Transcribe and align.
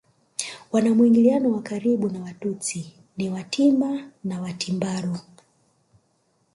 Wana 0.71 0.93
mwingiliano 0.95 1.51
wa 1.51 1.61
karibu 1.61 2.09
na 2.09 2.21
Watutsi 2.21 2.93
ni 3.17 3.29
Watimba 3.29 4.09
na 4.23 4.41
Watimbaru 4.41 5.17